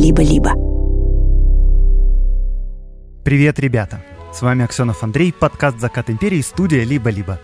[0.00, 0.54] «Либо-либо».
[3.22, 4.02] Привет, ребята!
[4.32, 7.38] С вами Аксенов Андрей, подкаст «Закат империи», студия «Либо-либо».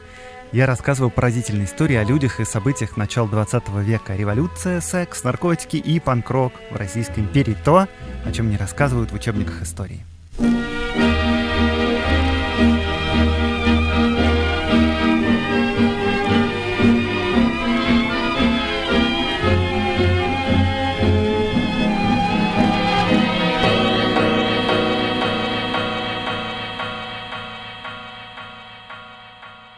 [0.52, 4.16] Я рассказываю поразительные истории о людях и событиях начала 20 века.
[4.16, 7.54] Революция, секс, наркотики и панк-рок в Российской империи.
[7.62, 7.88] То,
[8.24, 10.06] о чем не рассказывают в учебниках истории.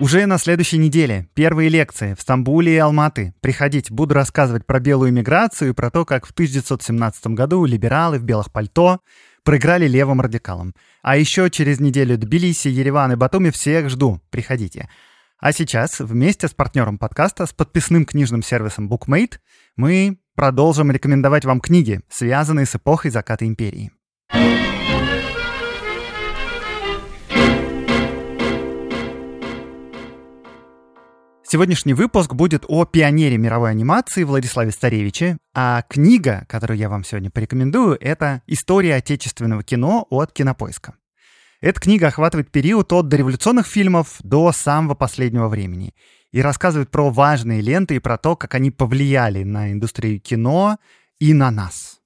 [0.08, 3.34] Уже на следующей неделе первые лекции в Стамбуле и Алматы.
[3.42, 8.22] Приходите, буду рассказывать про белую миграцию и про то, как в 1917 году либералы в
[8.22, 9.00] белых пальто
[9.44, 10.72] проиграли левым радикалам.
[11.02, 14.22] А еще через неделю Тбилиси, Ереван и Батуми всех жду.
[14.30, 14.88] Приходите.
[15.40, 19.34] А сейчас вместе с партнером подкаста, с подписным книжным сервисом BookMate,
[19.76, 23.92] мы продолжим рекомендовать вам книги, связанные с эпохой заката империи.
[31.50, 37.30] Сегодняшний выпуск будет о пионере мировой анимации Владиславе Старевиче, а книга, которую я вам сегодня
[37.30, 40.96] порекомендую, это «История отечественного кино» от Кинопоиска.
[41.62, 45.94] Эта книга охватывает период от дореволюционных фильмов до самого последнего времени
[46.32, 50.76] и рассказывает про важные ленты и про то, как они повлияли на индустрию кино
[51.18, 52.00] и на нас.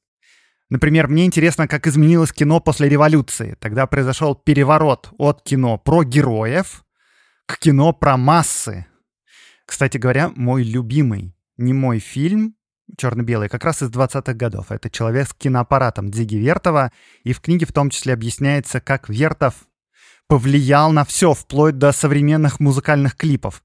[0.71, 3.57] Например, мне интересно, как изменилось кино после революции.
[3.59, 6.85] Тогда произошел переворот от кино про героев
[7.47, 8.87] к кино про массы,
[9.73, 12.57] кстати говоря, мой любимый не мой фильм
[12.99, 14.71] черно-белый, как раз из 20-х годов.
[14.71, 16.93] Это «Человек с киноаппаратом» Дзиги Вертова,
[17.25, 19.55] и в книге в том числе объясняется, как Вертов
[20.29, 23.63] повлиял на все, вплоть до современных музыкальных клипов.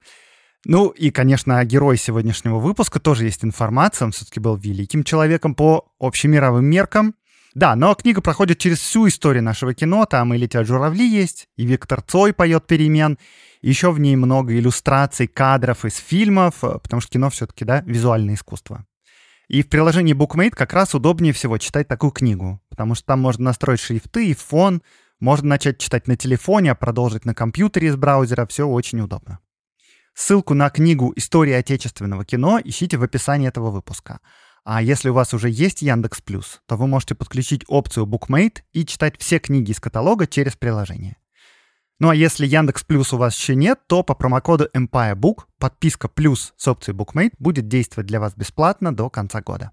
[0.64, 4.06] Ну и, конечно, о герое сегодняшнего выпуска тоже есть информация.
[4.06, 7.16] Он все-таки был великим человеком по общемировым меркам.
[7.52, 10.06] Да, но книга проходит через всю историю нашего кино.
[10.06, 13.18] Там и «Летят журавли» есть, и Виктор Цой поет «Перемен»,
[13.62, 18.34] еще в ней много иллюстраций, кадров из фильмов, э, потому что кино все-таки, да, визуальное
[18.34, 18.86] искусство.
[19.48, 23.44] И в приложении BookMate как раз удобнее всего читать такую книгу, потому что там можно
[23.44, 24.82] настроить шрифты и фон,
[25.20, 29.38] можно начать читать на телефоне, а продолжить на компьютере из браузера, все очень удобно.
[30.14, 34.20] Ссылку на книгу «История отечественного кино» ищите в описании этого выпуска.
[34.64, 38.84] А если у вас уже есть Яндекс Плюс, то вы можете подключить опцию BookMate и
[38.84, 41.16] читать все книги из каталога через приложение.
[42.00, 46.06] Ну а если Яндекс Плюс у вас еще нет, то по промокоду Empire Book подписка
[46.06, 49.72] плюс с опцией Bookmate будет действовать для вас бесплатно до конца года.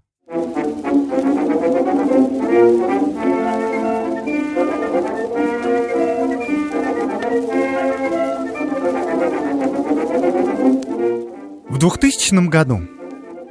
[11.68, 12.80] В 2000 году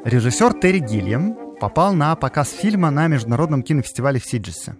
[0.04, 4.76] режиссер Терри Гильям попал на показ фильма на Международном кинофестивале в Сиджесе.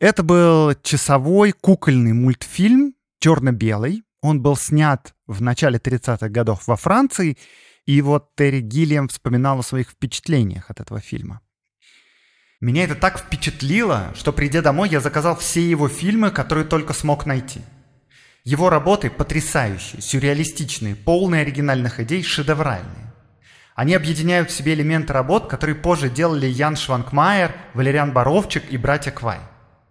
[0.00, 4.02] Это был часовой кукольный мультфильм черно-белый.
[4.20, 7.38] Он был снят в начале 30-х годов во Франции,
[7.86, 11.40] и вот Терри Гиллиам вспоминал о своих впечатлениях от этого фильма.
[12.60, 17.26] Меня это так впечатлило, что придя домой, я заказал все его фильмы, которые только смог
[17.26, 17.60] найти.
[18.44, 23.12] Его работы потрясающие, сюрреалистичные, полные оригинальных идей, шедевральные.
[23.74, 29.10] Они объединяют в себе элементы работ, которые позже делали Ян Шванкмайер, Валериан Боровчик и братья
[29.10, 29.38] Квай.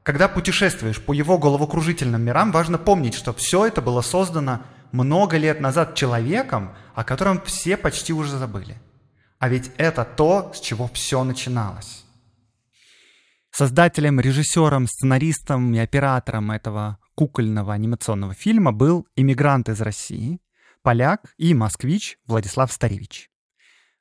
[0.03, 5.59] Когда путешествуешь по его головокружительным мирам, важно помнить, что все это было создано много лет
[5.59, 8.81] назад человеком, о котором все почти уже забыли.
[9.37, 12.05] А ведь это то, с чего все начиналось.
[13.51, 20.39] Создателем, режиссером, сценаристом и оператором этого кукольного анимационного фильма был иммигрант из России,
[20.81, 23.29] поляк и москвич Владислав Старевич.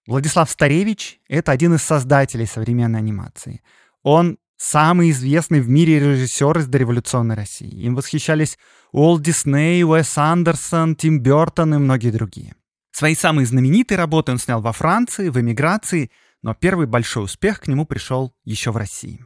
[0.07, 3.63] Владислав Старевич— это один из создателей современной анимации.
[4.03, 7.83] Он самый известный в мире режиссер из дореволюционной России.
[7.83, 8.59] Им восхищались
[8.93, 12.55] Уолт Дисней, Уэс Андерсон, Тим Бертон и многие другие.
[12.93, 16.11] Свои самые знаменитые работы он снял во Франции, в эмиграции,
[16.43, 19.25] но первый большой успех к нему пришел еще в России.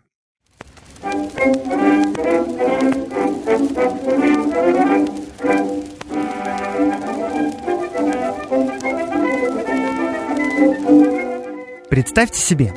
[11.91, 12.71] Представьте себе,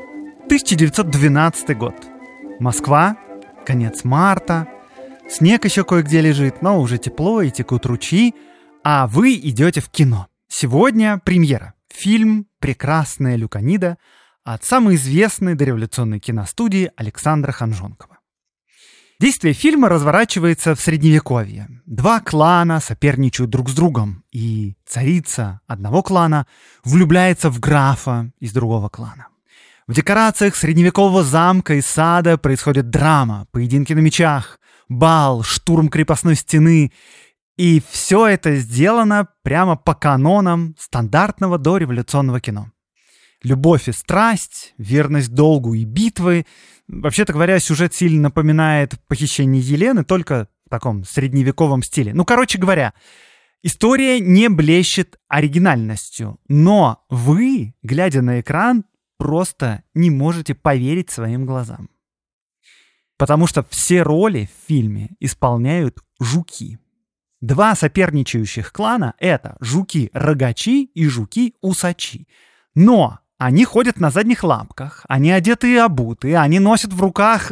[0.46, 2.17] 1912 год.
[2.60, 3.18] Москва,
[3.68, 4.68] конец марта,
[5.30, 8.34] снег еще кое-где лежит, но уже тепло и текут ручьи,
[8.84, 10.28] а вы идете в кино.
[10.48, 11.76] Сегодня премьера.
[11.94, 13.98] Фильм «Прекрасная Люканида»
[14.44, 18.18] от самой известной дореволюционной киностудии Александра Ханжонкова.
[19.20, 21.68] Действие фильма разворачивается в Средневековье.
[21.86, 26.48] Два клана соперничают друг с другом, и царица одного клана
[26.84, 29.28] влюбляется в графа из другого клана.
[29.88, 36.92] В декорациях средневекового замка и сада происходит драма, поединки на мечах, бал, штурм крепостной стены.
[37.56, 42.70] И все это сделано прямо по канонам стандартного дореволюционного кино.
[43.44, 46.46] Любовь и страсть, верность долгу и битвы.
[46.90, 52.14] Вообще-то говоря, сюжет сильно напоминает похищение Елены, только в таком средневековом стиле.
[52.14, 52.94] Ну, короче говоря,
[53.64, 58.84] история не блещет оригинальностью, но вы, глядя на экран,
[59.18, 61.90] просто не можете поверить своим глазам.
[63.18, 66.80] Потому что все роли в фильме исполняют жуки.
[67.42, 72.28] Два соперничающих клана— это жуки-рогачи и жуки-усачи.
[72.76, 77.52] Но они ходят на задних лапках, они одеты и обуты, они носят в руках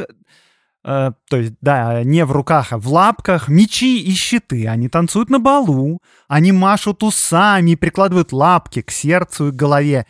[0.86, 4.68] Э, то есть, да, не в руках, а в лапках, мечи и щиты.
[4.68, 10.06] Они танцуют на балу, они машут усами, прикладывают лапки к сердцу и голове.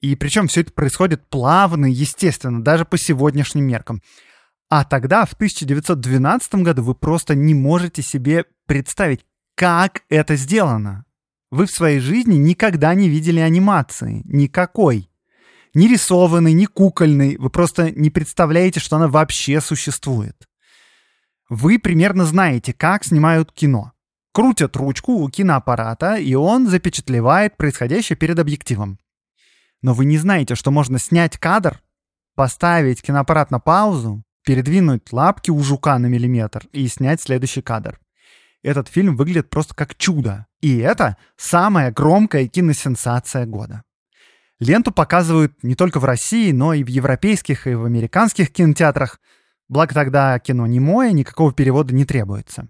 [0.00, 4.02] И причем все это происходит плавно, естественно, даже по сегодняшним меркам.
[4.70, 9.24] А тогда, в 1912 году, вы просто не можете себе представить,
[9.54, 11.04] как это сделано.
[11.50, 14.22] Вы в своей жизни никогда не видели анимации.
[14.24, 15.08] Никакой
[15.74, 17.36] ни рисованный, ни кукольный.
[17.38, 20.36] Вы просто не представляете, что она вообще существует.
[21.48, 23.92] Вы примерно знаете, как снимают кино.
[24.32, 28.98] Крутят ручку у киноаппарата, и он запечатлевает происходящее перед объективом.
[29.82, 31.80] Но вы не знаете, что можно снять кадр,
[32.34, 38.00] поставить киноаппарат на паузу, передвинуть лапки у жука на миллиметр и снять следующий кадр.
[38.62, 40.46] Этот фильм выглядит просто как чудо.
[40.60, 43.84] И это самая громкая киносенсация года.
[44.58, 49.20] Ленту показывают не только в России, но и в европейских и в американских кинотеатрах.
[49.68, 52.68] Благо тогда кино немое, никакого перевода не требуется.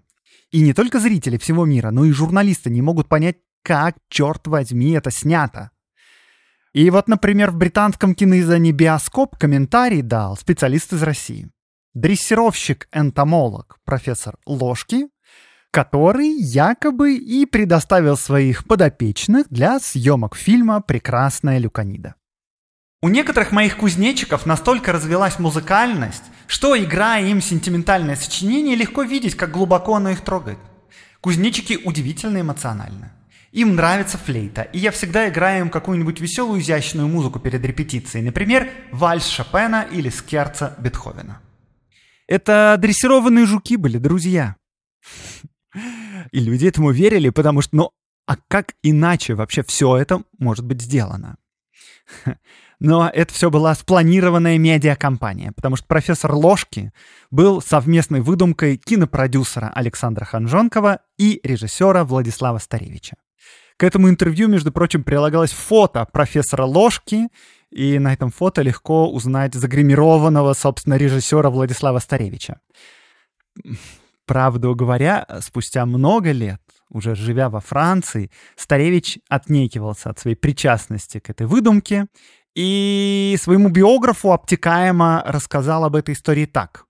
[0.51, 4.91] И не только зрители всего мира, но и журналисты не могут понять, как, черт возьми,
[4.91, 5.71] это снято.
[6.73, 11.49] И вот, например, в британском киноиздании «Биоскоп» комментарий дал специалист из России.
[11.95, 15.07] Дрессировщик-энтомолог профессор Ложки
[15.71, 22.15] который якобы и предоставил своих подопечных для съемок фильма «Прекрасная Люканида».
[23.01, 29.51] У некоторых моих кузнечиков настолько развелась музыкальность, что, играя им сентиментальное сочинение, легко видеть, как
[29.51, 30.57] глубоко оно их трогает.
[31.21, 33.11] Кузнечики удивительно эмоциональны.
[33.51, 38.69] Им нравится флейта, и я всегда играю им какую-нибудь веселую, изящную музыку перед репетицией, например,
[38.91, 41.41] вальс Шопена или скерца Бетховена.
[42.27, 44.55] Это дрессированные жуки были, друзья.
[46.31, 47.91] И люди этому верили, потому что, ну,
[48.27, 51.37] а как иначе вообще все это может быть сделано?
[52.79, 56.93] Но это все была спланированная медиакомпания, потому что профессор Ложки
[57.31, 63.17] был совместной выдумкой кинопродюсера Александра Ханжонкова и режиссера Владислава Старевича.
[63.79, 67.29] К этому интервью, между прочим, прилагалось фото профессора Ложки,
[67.71, 72.59] и на этом фото легко узнать загримированного, собственно, режиссера Владислава Старевича.
[74.25, 76.59] Правду говоря, спустя много лет,
[76.89, 82.07] уже живя во Франции, Старевич отнекивался от своей причастности к этой выдумке
[82.55, 86.83] и своему биографу обтекаемо рассказал об этой истории так.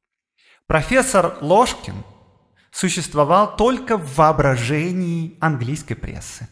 [0.66, 2.04] Профессор Ложкин
[2.72, 6.48] существовал только в воображении английской прессы.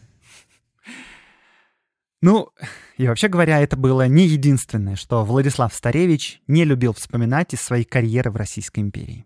[2.20, 2.48] Ну,
[2.96, 7.84] и вообще говоря, это было не единственное, что Владислав Старевич не любил вспоминать из своей
[7.84, 9.24] карьеры в Российской империи.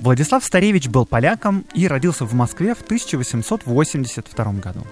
[0.00, 4.84] Владислав Старевич был поляком и родился в Москве в 1882 году.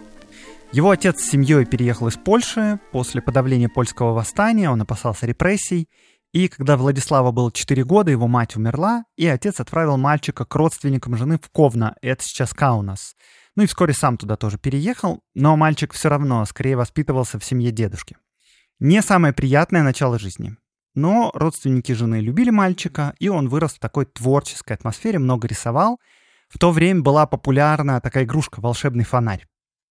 [0.71, 2.78] Его отец с семьей переехал из Польши.
[2.92, 5.88] После подавления польского восстания он опасался репрессий.
[6.38, 11.16] И когда Владислава было 4 года, его мать умерла, и отец отправил мальчика к родственникам
[11.16, 13.16] жены в Ковна, это сейчас Каунас.
[13.57, 17.73] Ну и вскоре сам туда тоже переехал, но мальчик все равно скорее воспитывался в семье
[17.73, 18.18] дедушки.
[18.78, 20.57] Не самое приятное начало жизни.
[20.95, 25.99] Но родственники жены любили мальчика, и он вырос в такой творческой атмосфере, много рисовал.
[26.49, 29.48] В то время была популярна такая игрушка «Волшебный фонарь».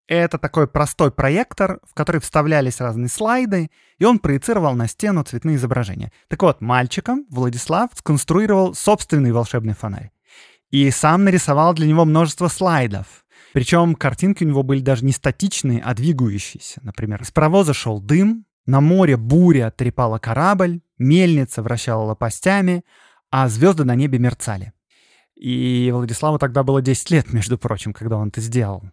[0.08, 5.58] Это такой простой проектор, в который вставлялись разные слайды, и он проецировал на стену цветные
[5.58, 6.14] изображения.
[6.30, 10.12] Так вот, мальчиком Владислав сконструировал собственный волшебный фонарь.
[10.72, 13.26] И сам нарисовал для него множество слайдов.
[13.54, 16.80] Причем картинки у него были даже не статичные, а двигающиеся.
[16.84, 22.84] Например, с паровоза шел дым, на море буря трепала корабль, мельница вращала лопастями,
[23.30, 24.74] а звезды на небе мерцали.
[25.36, 28.84] И Владиславу тогда было 10 лет, между прочим, когда он это сделал.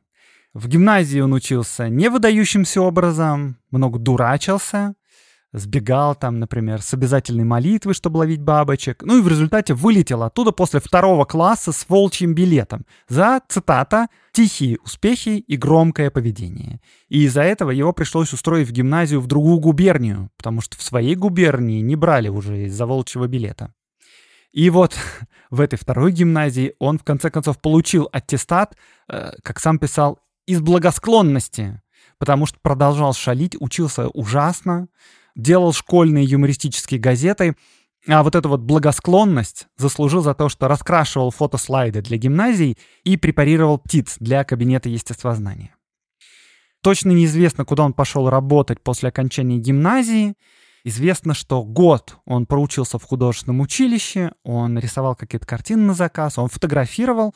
[0.54, 4.94] В гимназии он учился не выдающимся образом, много дурачился,
[5.52, 10.52] сбегал там, например, с обязательной молитвы, чтобы ловить бабочек, ну и в результате вылетел оттуда
[10.52, 16.80] после второго класса с волчьим билетом за, цитата, «тихие успехи и громкое поведение».
[17.08, 21.16] И из-за этого его пришлось устроить в гимназию в другую губернию, потому что в своей
[21.16, 23.74] губернии не брали уже из-за волчьего билета.
[24.52, 24.96] И вот
[25.50, 28.76] в этой второй гимназии он в конце концов получил аттестат,
[29.08, 31.80] э, как сам писал, из благосклонности,
[32.18, 34.88] потому что продолжал шалить, учился ужасно,
[35.36, 37.56] делал школьные юмористические газеты,
[38.06, 43.78] а вот эту вот благосклонность заслужил за то, что раскрашивал фотослайды для гимназий и препарировал
[43.78, 45.74] птиц для кабинета естествознания.
[46.82, 50.34] Точно неизвестно, куда он пошел работать после окончания гимназии.
[50.84, 56.48] Известно, что год он проучился в художественном училище, он рисовал какие-то картины на заказ, он
[56.48, 57.34] фотографировал.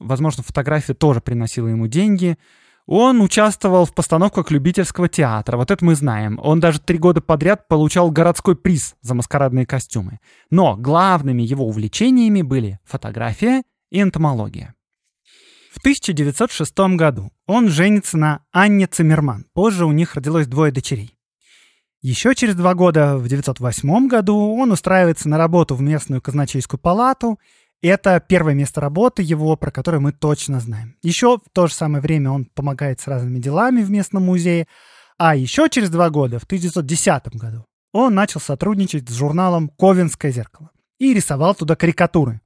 [0.00, 2.38] Возможно, фотография тоже приносила ему деньги.
[2.86, 6.40] Он участвовал в постановках любительского театра, вот это мы знаем.
[6.42, 10.18] Он даже три года подряд получал городской приз за маскарадные костюмы.
[10.50, 14.74] Но главными его увлечениями были фотография и энтомология.
[15.70, 19.46] В 1906 году он женится на Анне Циммерман.
[19.52, 21.16] Позже у них родилось двое дочерей.
[22.02, 27.38] Еще через два года, в 1908 году, он устраивается на работу в местную казначейскую палату
[27.88, 30.96] это первое место работы его, про которое мы точно знаем.
[31.02, 34.66] Еще в то же самое время он помогает с разными делами в местном музее.
[35.18, 40.70] А еще через два года, в 1910 году, он начал сотрудничать с журналом «Ковенское зеркало»
[40.98, 42.40] и рисовал туда карикатуры.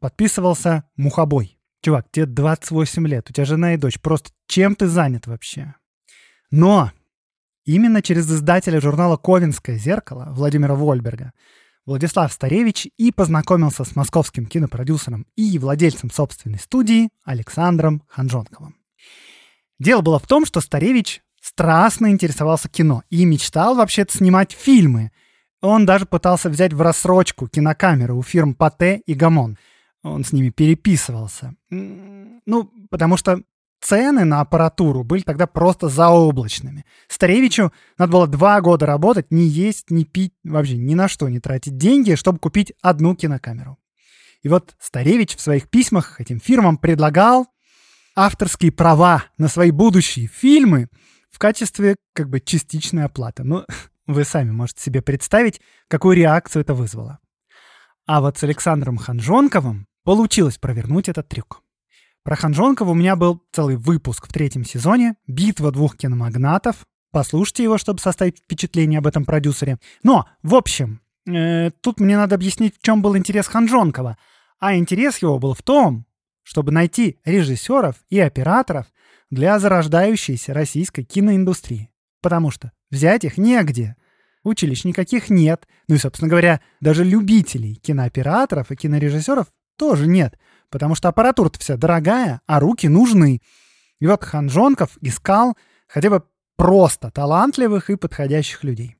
[0.00, 1.58] Подписывался «Мухобой».
[1.82, 4.00] Чувак, тебе 28 лет, у тебя жена и дочь.
[4.00, 5.74] Просто чем ты занят вообще?
[6.50, 6.90] Но
[7.64, 11.32] именно через издателя журнала «Ковенское зеркало» Владимира Вольберга
[11.86, 18.76] Владислав Старевич и познакомился с московским кинопродюсером и владельцем собственной студии Александром Ханжонковым.
[19.78, 25.12] Дело было в том, что Старевич страстно интересовался кино и мечтал вообще-то снимать фильмы.
[25.60, 29.56] Он даже пытался взять в рассрочку кинокамеры у фирм Пате и Гамон.
[30.02, 31.54] Он с ними переписывался.
[31.70, 33.42] Ну, потому что
[33.86, 36.84] цены на аппаратуру были тогда просто заоблачными.
[37.08, 41.38] Старевичу надо было два года работать, не есть, не пить, вообще ни на что не
[41.38, 43.78] тратить деньги, чтобы купить одну кинокамеру.
[44.42, 47.46] И вот Старевич в своих письмах этим фирмам предлагал
[48.16, 50.88] авторские права на свои будущие фильмы
[51.30, 53.44] в качестве как бы частичной оплаты.
[53.44, 53.64] Ну,
[54.06, 57.20] вы сами можете себе представить, какую реакцию это вызвало.
[58.06, 61.62] А вот с Александром Ханжонковым получилось провернуть этот трюк.
[62.26, 66.84] Про Ханжонкова у меня был целый выпуск в третьем сезоне «Битва двух киномагнатов».
[67.12, 69.78] Послушайте его, чтобы составить впечатление об этом продюсере.
[70.02, 74.18] Но, в общем, э, тут мне надо объяснить, в чем был интерес Ханжонкова.
[74.58, 76.04] А интерес его был в том,
[76.42, 78.86] чтобы найти режиссеров и операторов
[79.30, 81.90] для зарождающейся российской киноиндустрии.
[82.22, 83.94] Потому что взять их негде.
[84.42, 85.68] Училищ никаких нет.
[85.86, 90.36] Ну и, собственно говоря, даже любителей кинооператоров и кинорежиссеров тоже нет
[90.70, 93.40] потому что аппаратура-то вся дорогая, а руки нужны.
[93.98, 95.56] И вот Ханжонков искал
[95.88, 96.22] хотя бы
[96.56, 98.96] просто талантливых и подходящих людей.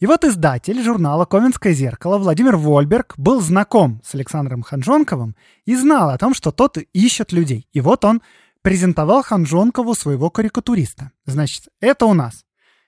[0.00, 6.10] И вот издатель журнала «Ковенское зеркало» Владимир Вольберг был знаком с Александром Ханжонковым и знал
[6.10, 7.68] о том, что тот ищет людей.
[7.72, 8.20] И вот он
[8.62, 11.12] презентовал Ханжонкову своего карикатуриста.
[11.26, 12.44] Значит, это у нас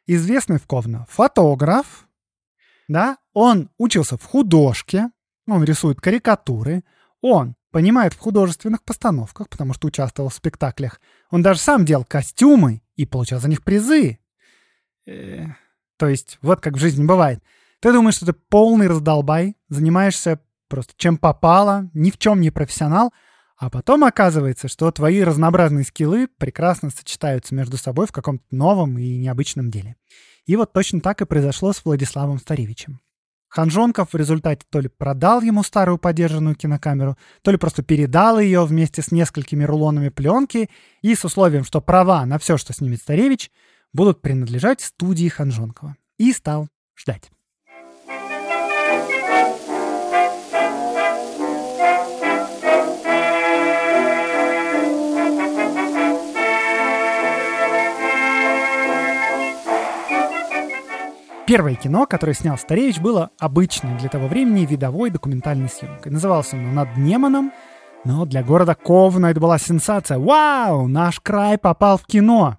[0.07, 2.07] известный в Ковно фотограф,
[2.89, 5.11] да, он учился в художке,
[5.47, 6.83] он рисует карикатуры,
[7.21, 11.01] он понимает в художественных постановках, потому что участвовал в спектаклях.
[11.31, 14.19] Он даже сам делал костюмы и получал за них призы.
[15.07, 15.47] Э,
[15.99, 17.43] то есть, вот как в жизни бывает.
[17.81, 23.13] Ты думаешь, что ты полный раздолбай, занимаешься просто чем попало, ни в чем не профессионал,
[23.59, 29.17] а потом оказывается, что твои разнообразные скиллы прекрасно сочетаются между собой в каком-то новом и
[29.17, 29.97] необычном деле.
[30.45, 33.01] И вот точно так и произошло с Владиславом Старевичем.
[33.49, 38.65] Ханжонков в результате то ли продал ему старую подержанную кинокамеру, то ли просто передал ее
[38.65, 40.69] вместе с несколькими рулонами пленки
[41.03, 43.51] и с условием, что права на все, что снимет Старевич,
[43.93, 45.97] будут принадлежать студии Ханжонкова.
[46.19, 47.31] И стал ждать.
[61.47, 66.11] Первое кино, которое снял Старевич, было обычной для того времени видовой документальной съемкой.
[66.11, 67.53] Назывался оно «Над Неманом»,
[68.05, 70.19] но для города Ковна это была сенсация.
[70.19, 72.59] Вау, наш край попал в кино!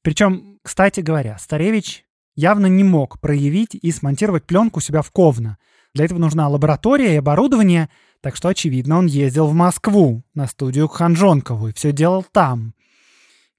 [0.00, 5.58] Причем, кстати говоря, Старевич явно не мог проявить и смонтировать пленку у себя в Ковна.
[5.94, 7.90] Для этого нужна лаборатория и оборудование,
[8.22, 12.72] так что, очевидно, он ездил в Москву на студию к Ханжонкову и все делал там.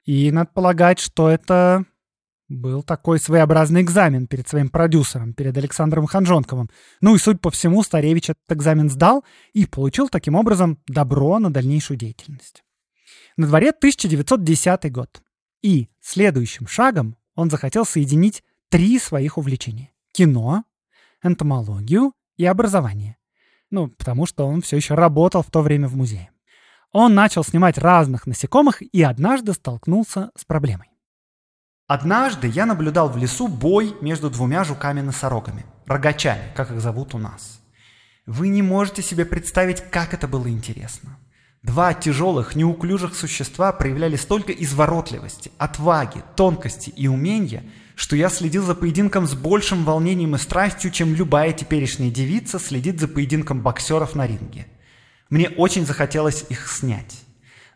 [0.05, 1.85] И надо полагать, что это
[2.53, 6.69] был такой своеобразный экзамен перед своим продюсером, перед Александром Ханжонковым.
[7.01, 11.51] Ну и, судя по всему, Старевич этот экзамен сдал и получил таким образом добро на
[11.51, 12.63] дальнейшую деятельность.
[13.37, 15.21] На дворе 1910 год.
[15.61, 19.91] И следующим шагом он захотел соединить три своих увлечения.
[20.11, 20.63] Кино,
[21.23, 23.17] энтомологию и образование.
[23.71, 26.29] Ну, потому что он все еще работал в то время в музее.
[26.91, 30.92] Он начал снимать разных насекомых и однажды столкнулся с проблемой.
[31.87, 37.59] Однажды я наблюдал в лесу бой между двумя жуками-носорогами, рогачами, как их зовут у нас.
[38.25, 41.17] Вы не можете себе представить, как это было интересно.
[41.61, 47.63] Два тяжелых, неуклюжих существа проявляли столько изворотливости, отваги, тонкости и умения,
[47.95, 53.01] что я следил за поединком с большим волнением и страстью, чем любая теперешняя девица следит
[53.01, 54.67] за поединком боксеров на ринге.
[55.29, 57.21] Мне очень захотелось их снять.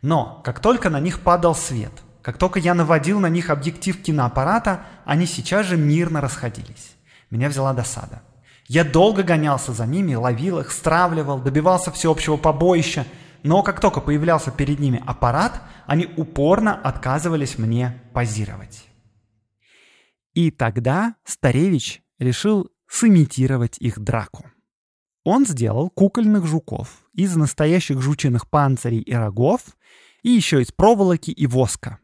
[0.02, 1.94] Но как только на них падал свет,
[2.28, 6.96] как только я наводил на них объектив киноаппарата, они сейчас же мирно расходились.
[7.32, 8.22] Меня взяла досада.
[8.68, 13.06] Я долго гонялся за ними, ловил их, стравливал, добивался всеобщего побоища–
[13.44, 18.86] но как только появлялся перед ними аппарат, они упорно отказывались мне позировать.
[20.34, 24.46] И тогда Старевич решил сымитировать их драку.
[25.24, 29.62] Он сделал кукольных жуков из настоящих жучиных панцирей и рогов,
[30.24, 32.00] и еще из проволоки и воска.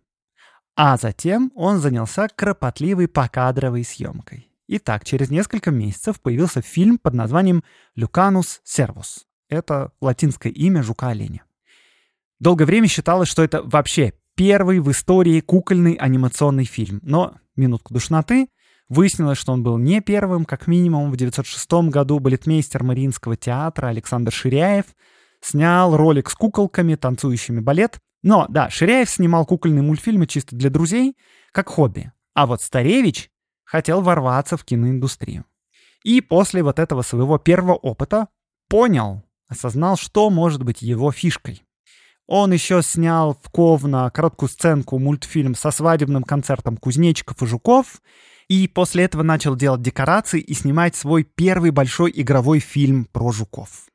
[0.75, 4.49] А затем он занялся кропотливой покадровой съемкой.
[4.67, 7.63] Итак, через несколько месяцев появился фильм под названием
[7.95, 11.43] «Люканус сервус» Это латинское имя жука-оленя.
[12.39, 16.99] Долгое время считалось, что это вообще первый в истории кукольный анимационный фильм.
[17.03, 18.47] Но, минутку душноты,
[18.89, 20.45] выяснилось, что он был не первым.
[20.45, 24.85] Как минимум, в 1906 году балетмейстер Мариинского театра Александр Ширяев
[25.39, 27.99] снял ролик с куколками, танцующими балет.
[28.23, 31.17] Но, да, Ширяев снимал кукольные мультфильмы чисто для друзей,
[31.51, 32.11] как хобби.
[32.33, 33.29] А вот Старевич
[33.65, 35.45] хотел ворваться в киноиндустрию.
[36.03, 38.29] И после вот этого своего первого опыта
[38.69, 41.63] понял, осознал, что может быть его фишкой.
[42.25, 48.01] Он еще снял в Ковна короткую сценку мультфильм со свадебным концертом кузнечиков и жуков,
[48.47, 53.87] и после этого начал делать декорации и снимать свой первый большой игровой фильм про жуков.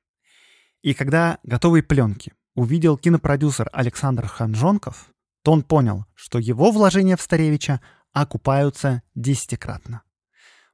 [0.82, 5.06] И когда готовые пленки увидел кинопродюсер Александр Ханжонков,
[5.44, 7.80] то он понял, что его вложения в Старевича
[8.12, 10.02] окупаются десятикратно.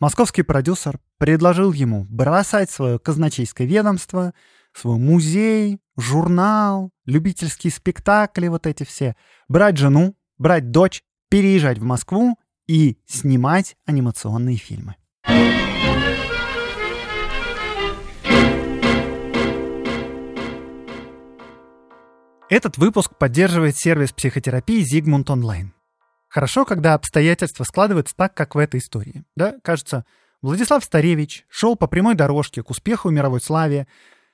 [0.01, 4.33] Московский продюсер предложил ему бросать свое казначейское ведомство,
[4.73, 9.14] свой музей, журнал, любительские спектакли, вот эти все,
[9.49, 14.97] брать жену, брать дочь, переезжать в Москву и снимать анимационные фильмы.
[22.50, 25.70] Этот выпуск поддерживает сервис психотерапии Zigmund Online.
[26.28, 29.24] Хорошо, когда обстоятельства складываются так, как в этой истории.
[29.37, 30.04] Да, кажется,
[30.42, 33.87] Владислав Старевич шел по прямой дорожке к успеху в мировой славе,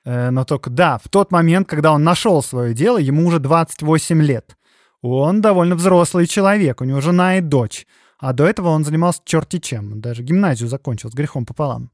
[0.03, 4.21] Э, но только да, в тот момент, когда он нашел свое дело, ему уже 28
[4.21, 4.57] лет.
[5.01, 7.87] Он довольно взрослый человек, у него жена и дочь.
[8.19, 11.91] А до этого он занимался черти чем, даже гимназию закончил с грехом пополам.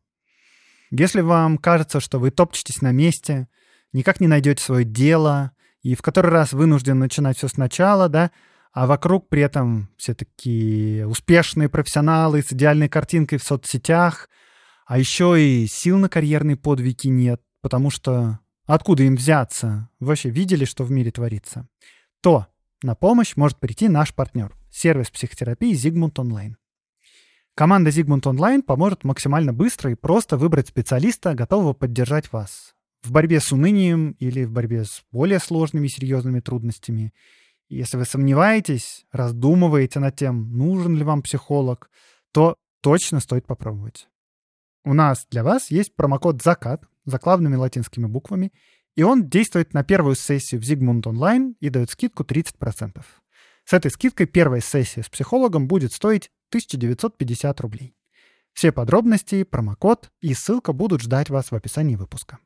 [0.91, 3.47] Если вам кажется, что вы топчетесь на месте,
[3.93, 5.51] никак не найдете свое дело,
[5.88, 8.32] и в который раз вынужден начинать все сначала, да,
[8.73, 14.28] а вокруг при этом все такие успешные профессионалы с идеальной картинкой в соцсетях,
[14.86, 19.89] а еще и сил на карьерные подвиги нет, потому что откуда им взяться?
[20.02, 21.69] Вы вообще видели, что в мире творится?
[22.19, 22.47] То
[22.84, 26.56] на помощь может прийти наш партнер— сервис психотерапии Zigmund Online.
[27.56, 32.76] Команда Zigmund Online поможет максимально быстро и просто выбрать специалиста, готового поддержать вас
[33.08, 37.13] в борьбе с унынием или в борьбе с более сложными серьезными трудностями.
[37.70, 41.89] Если вы сомневаетесь, раздумываете над тем, нужен ли вам психолог,
[42.32, 44.08] то точно стоит попробовать.
[44.86, 48.52] У нас для вас есть промокод «Закат», заглавными латинскими буквами,
[48.96, 53.02] и он действует на первую сессию в Zigmund Online и дает скидку 30%.
[53.63, 57.96] С этой скидкой первая сессия с психологом будет стоить 1950 рублей.
[58.54, 62.39] Все подробности, промокод и ссылка будут ждать вас в описании выпуска.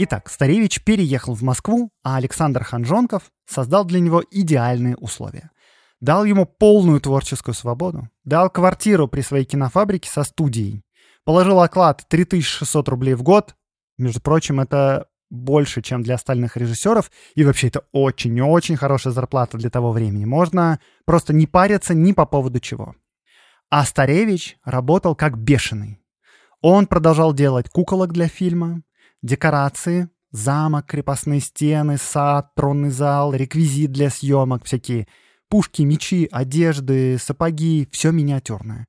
[0.00, 5.50] Итак, Старевич переехал в Москву, а Александр Ханжонков создал для него идеальные условия.
[6.00, 10.84] Дал ему полную творческую свободу, дал квартиру при своей кинофабрике со студией,
[11.24, 13.56] положил оклад 3600 рублей в год.
[13.96, 17.10] Между прочим, это больше, чем для остальных режиссеров.
[17.34, 20.24] И вообще это очень-очень хорошая зарплата для того времени.
[20.24, 22.94] Можно просто не париться ни по поводу чего.
[23.68, 26.00] А Старевич работал как бешеный.
[26.60, 28.82] Он продолжал делать куколок для фильма,
[29.22, 35.06] декорации, замок, крепостные стены, сад, тронный зал, реквизит для съемок, всякие
[35.48, 38.86] пушки, мечи, одежды, сапоги, все миниатюрное.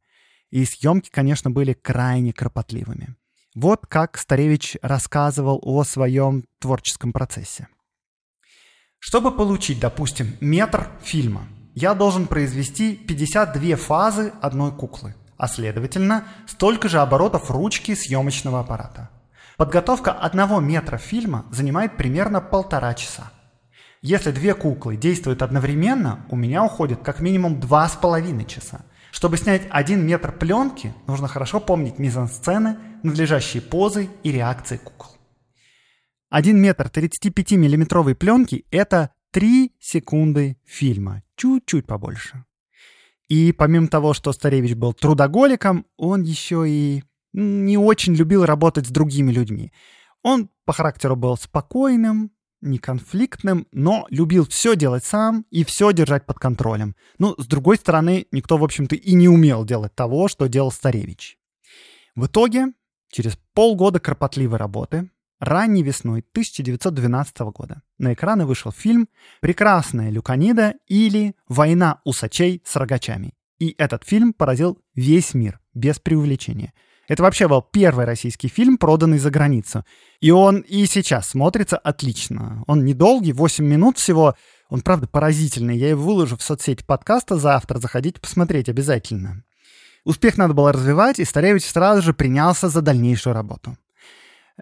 [0.50, 3.16] И съемки, конечно, были крайне кропотливыми.
[3.56, 7.68] Вот как Старевич рассказывал о своем творческом процессе.
[9.00, 16.90] Чтобы получить, допустим, метр фильма, я должен произвести 52 фазы одной куклы, а следовательно, столько
[16.90, 19.10] же оборотов ручки съемочного аппарата.
[19.60, 23.34] Подготовка одного метра фильма занимает примерно полтора часа.
[24.02, 28.86] Если две куклы действуют одновременно, у меня уходит как минимум два с половиной часа.
[29.12, 35.12] Чтобы снять один метр пленки, нужно хорошо помнить мизансцены, надлежащие позы и реакции кукол.
[36.30, 42.46] Один метр 35-миллиметровой пленки– это 3 секунды фильма, чуть-чуть побольше.
[43.28, 48.92] И помимо того, что Старевич был трудоголиком, он еще и не очень любил работать с
[48.92, 49.72] другими людьми.
[50.24, 56.40] Он по характеру был спокойным, неконфликтным, но любил все делать сам и все держать под
[56.40, 56.96] контролем.
[57.18, 61.38] Ну, с другой стороны, никто, в общем-то, и не умел делать того, что делал Старевич.
[62.16, 62.74] В итоге,
[63.12, 69.08] через полгода кропотливой работы, ранней весной 1912 года на экраны вышел фильм
[69.40, 73.36] «Прекрасная Люканида» или «Война усачей с рогачами».
[73.58, 76.74] И этот фильм поразил весь мир, без преувеличения–
[77.10, 79.84] это вообще был первый российский фильм, проданный за границу.
[80.22, 82.64] И он и сейчас смотрится отлично.
[82.68, 84.36] Он недолгий, 8 минут всего.
[84.70, 85.76] Он, правда, поразительный.
[85.76, 87.80] Я его выложу в соцсети подкаста завтра.
[87.80, 89.44] Заходите посмотреть обязательно.
[90.06, 93.76] Успех надо было развивать, и Старевич сразу же принялся за дальнейшую работу.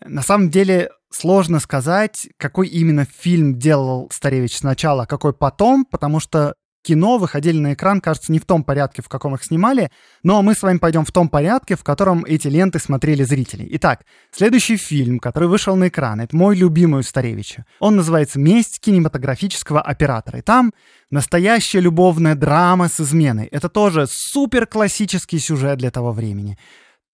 [0.05, 6.21] На самом деле сложно сказать, какой именно фильм делал Старевич сначала, а какой потом, потому
[6.21, 6.53] что
[6.88, 9.91] кино выходили на экран, кажется, не в том порядке, в каком их снимали,
[10.23, 13.67] но мы с вами пойдем в том порядке, в котором эти ленты смотрели зрители.
[13.71, 17.65] Итак, следующий фильм, который вышел на экран, это мой любимый у Старевича.
[17.82, 20.39] Он называется «Месть кинематографического оператора».
[20.39, 20.71] И там
[21.12, 23.47] настоящая любовная драма с изменой.
[23.47, 26.58] Это тоже супер классический сюжет для того времени.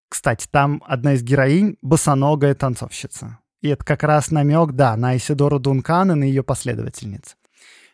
[0.08, 3.40] Кстати, там одна из героинь— босоногая танцовщица.
[3.62, 7.36] И это как раз намек, да, на Исидору Дункан и на ее последовательниц.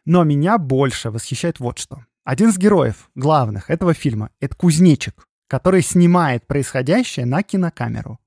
[0.06, 2.06] Но меня больше восхищает вот что.
[2.24, 8.20] Один из героев главных этого фильма— это кузнечик, который снимает происходящее на кинокамеру.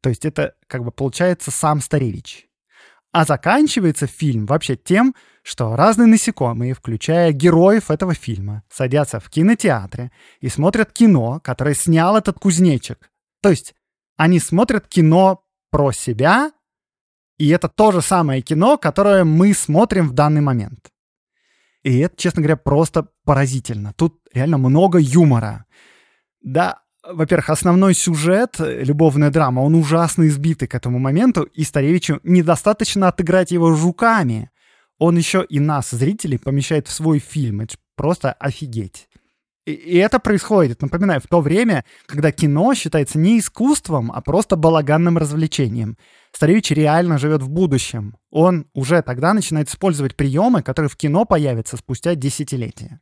[0.00, 2.46] То есть это как бы получается сам Старевич.
[3.12, 10.10] А заканчивается фильм вообще тем, что разные насекомые, включая героев этого фильма, садятся в кинотеатре
[10.40, 13.10] и смотрят кино, которое снял этот кузнечик.
[13.40, 13.74] То есть
[14.16, 16.52] они смотрят кино про себя,
[17.38, 20.90] и это то же самое кино, которое мы смотрим в данный момент.
[21.82, 23.92] И это, честно говоря, просто поразительно.
[23.96, 25.66] Тут реально много юмора.
[26.40, 33.08] Да, во-первых, основной сюжет, любовная драма, он ужасно избитый к этому моменту, и Старевичу недостаточно
[33.08, 34.50] отыграть его жуками.
[34.98, 37.60] Он еще и нас, зрителей, помещает в свой фильм.
[37.60, 39.08] Это просто офигеть.
[39.66, 45.18] И, это происходит, напоминаю, в то время, когда кино считается не искусством, а просто балаганным
[45.18, 45.96] развлечением.
[46.36, 48.14] Старевич реально живет в будущем.
[48.30, 53.00] Он уже тогда начинает использовать приемы, которые в кино появятся спустя десятилетия.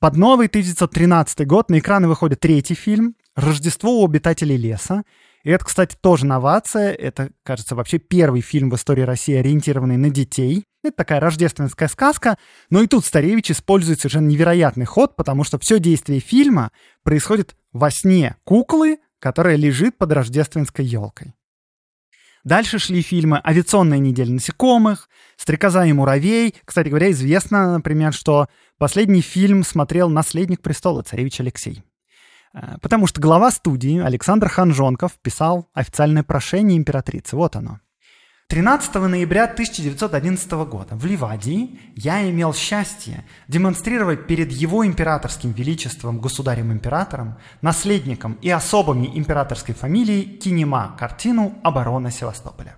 [0.00, 5.04] Под новый 1913 год на экраны выходит третий фильм «Рождество у обитателей леса».
[5.44, 6.92] И это, кстати, тоже новация.
[6.92, 10.64] Это, кажется, вообще первый фильм в истории России, ориентированный на детей.
[10.82, 12.38] Это такая рождественская сказка.
[12.70, 16.72] Но и тут Старевич использует совершенно невероятный ход, потому что все действие фильма
[17.04, 21.34] происходит во сне куклы, которая лежит под рождественской елкой.
[22.44, 26.54] Дальше шли фильмы «Авиационная неделя насекомых», «Стрекоза и муравей».
[26.64, 31.84] Кстати говоря, известно, например, что последний фильм смотрел наследник престола, царевич Алексей.
[32.52, 37.36] Э, потому что глава студии Александр Ханжонков писал официальное прошение императрицы.
[37.36, 37.80] Вот оно.
[38.52, 47.38] 13 ноября 1911 года в Ливадии я имел счастье демонстрировать перед его императорским величеством государем-императором,
[47.62, 52.76] наследником и особами императорской фамилии Кинема картину «Оборона Севастополя».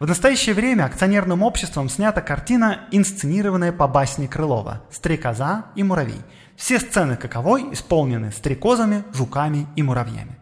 [0.00, 6.20] В настоящее время акционерным обществом снята картина, инсценированная по басне Крылова «Стрекоза и муравей».
[6.56, 10.36] Все сцены каковой исполнены стрекозами, жуками и муравьями.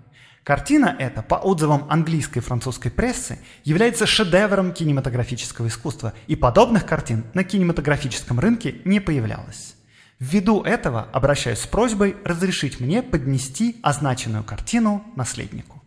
[0.44, 7.24] Картина эта, по отзывам английской и французской прессы, является шедевром кинематографического искусства, и подобных картин
[7.32, 9.74] на кинематографическом рынке не появлялось.
[10.20, 15.82] Ввиду этого обращаюсь с просьбой разрешить мне поднести означенную картину наследнику.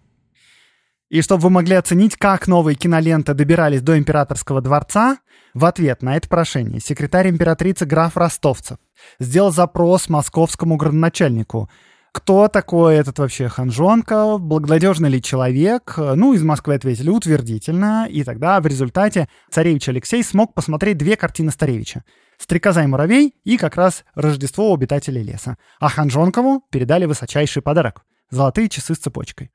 [1.10, 5.20] И чтобы вы могли оценить, как новые киноленты добирались до императорского дворца,
[5.54, 8.78] в ответ на это прошение секретарь императрицы граф Ростовцев
[9.20, 11.70] сделал запрос московскому градоначальнику.
[12.18, 14.40] Кто такой этот вообще ханжонка?
[14.40, 15.94] Благонадежный ли человек?
[15.98, 18.08] Ну, из Москвы ответили утвердительно.
[18.10, 22.04] И тогда в результате царевич Алексей смог посмотреть две картины Старевича.
[22.40, 25.60] «Стрекоза и муравей» и как раз «Рождество у обитателей леса».
[25.80, 28.02] А Ханжонкову передали высочайший подарок—
[28.32, 29.52] золотые часы с цепочкой.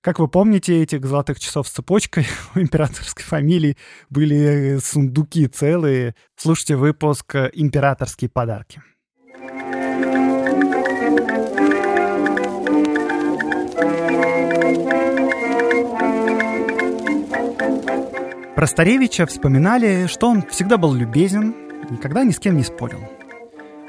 [0.00, 3.76] Как вы помните, этих золотых часов с цепочкой у императорской фамилии
[4.08, 6.14] были сундуки целые.
[6.36, 8.80] Слушайте выпуск «Императорские подарки».
[18.58, 21.54] Про Старевича вспоминали, что он всегда был любезен,
[21.90, 22.98] никогда ни с кем не спорил.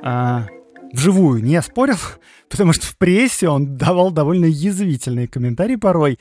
[0.03, 0.45] А
[0.93, 1.95] вживую не спорил,
[2.51, 6.19] потому что в прессе он давал довольно язвительные комментарии порой.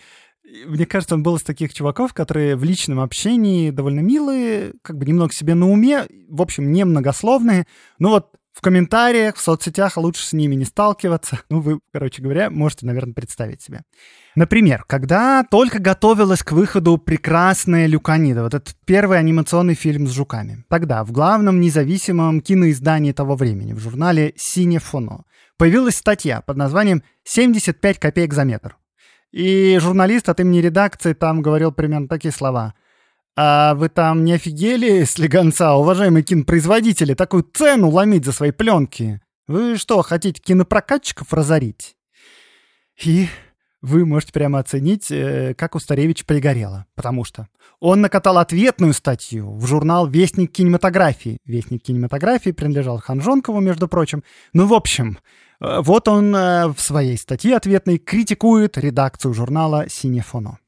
[0.65, 5.05] Мне кажется, он был из таких чуваков, которые в личном общении довольно милые, как бы
[5.05, 7.67] немного себе на уме, в общем, немногословные.
[7.99, 11.43] Ну вот в комментариях, в соцсетях лучше с ними не сталкиваться.
[11.49, 13.83] Ну, вы, короче говоря, можете, наверное, представить себе.
[14.35, 20.65] Например, когда только готовилась к выходу прекрасная Люканида, вот этот первый анимационный фильм с жуками.
[20.69, 25.23] Тогда в главном независимом киноиздании того времени, в журнале «Синефоно»,
[25.57, 28.77] появилась статья под названием «75 копеек за метр».
[29.31, 32.75] И журналист от имени редакции там говорил примерно такие слова–
[33.41, 39.21] а вы там не офигели с легонца, уважаемые кинопроизводители, такую цену ломить за свои пленки?
[39.47, 41.97] Вы что, хотите кинопрокатчиков разорить?
[43.01, 43.29] И
[43.81, 46.87] вы можете прямо оценить, э, как у Старевича пригорело.
[46.97, 47.47] Потому что
[47.79, 51.39] он накатал ответную статью в журнал «Вестник кинематографии».
[51.45, 54.25] «Вестник кинематографии» принадлежал Ханжонкову, между прочим.
[54.53, 55.17] Ну, в общем,
[55.61, 60.59] э, вот он э, в своей статье ответной критикует редакцию журнала «Синефоно».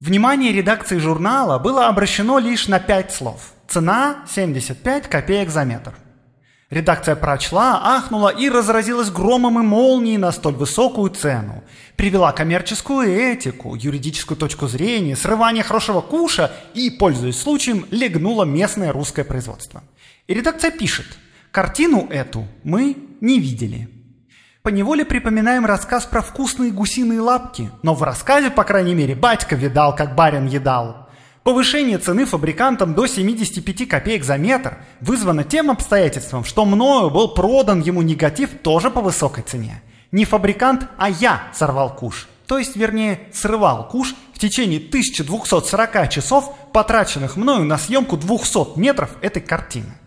[0.00, 3.52] Внимание редакции журнала было обращено лишь на пять слов.
[3.66, 5.92] Цена 75 копеек за метр.
[6.70, 11.64] Редакция прочла, ахнула и разразилась громом и молнией на столь высокую цену.
[11.96, 19.24] Привела коммерческую этику, юридическую точку зрения, срывание хорошего куша и, пользуясь случаем, легнула местное русское
[19.24, 19.82] производство.
[20.28, 21.06] И редакция пишет,
[21.50, 23.97] картину эту мы не видели
[24.62, 27.70] поневоле припоминаем рассказ про вкусные гусиные лапки.
[27.82, 31.08] Но в рассказе, по крайней мере, батька видал, как барин едал.
[31.42, 37.80] Повышение цены фабрикантам до 75 копеек за метр вызвано тем обстоятельством, что мною был продан
[37.80, 39.82] ему негатив тоже по высокой цене.
[40.12, 42.28] Не фабрикант, а я сорвал куш.
[42.46, 49.10] То есть, вернее, срывал куш в течение 1240 часов, потраченных мною на съемку 200 метров
[49.20, 49.97] этой картины.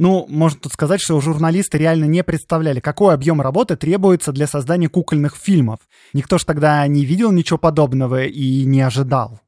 [0.00, 4.88] Ну, можно тут сказать, что журналисты реально не представляли, какой объем работы требуется для создания
[4.88, 5.80] кукольных фильмов.
[6.14, 9.40] Никто ж тогда не видел ничего подобного и не ожидал.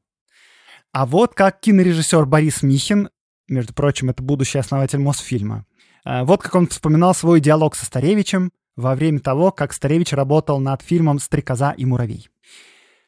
[0.91, 3.09] А вот как кинорежиссер Борис Михин,
[3.47, 5.65] между прочим, это будущий основатель Мосфильма,
[6.05, 10.59] э, вот как он вспоминал свой диалог со Старевичем во время того, как Старевич работал
[10.59, 12.29] над фильмом «Стрекоза и муравей».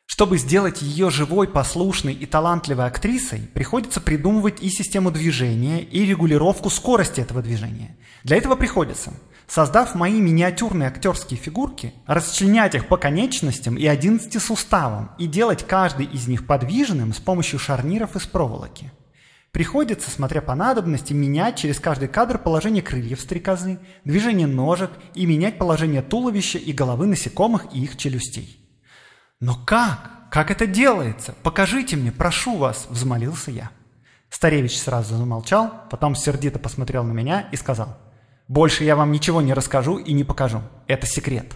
[0.06, 6.70] Чтобы сделать ее живой, послушной и талантливой актрисой, приходится придумывать и систему движения, и регулировку
[6.70, 7.98] скорости этого движения.
[8.24, 9.14] Для этого приходится,
[9.48, 16.06] создав мои миниатюрные актерские фигурки, расчленять их по конечностям и 11 суставам и делать каждый
[16.06, 18.92] из них подвижным с помощью шарниров из проволоки.
[19.52, 25.58] Приходится, смотря по надобности, менять через каждый кадр положение крыльев стрекозы, движение ножек и менять
[25.58, 28.65] положение туловища и головы насекомых и их челюстей.
[29.40, 30.30] «Но как?
[30.32, 31.34] Как это делается?
[31.44, 33.72] Покажите мне, прошу вас!»– взмолился я.
[34.30, 37.98] Старевич сразу замолчал, потом сердито посмотрел на меня и сказал,
[38.48, 40.62] «Больше я вам ничего не расскажу и не покажу.
[40.88, 41.56] Это секрет».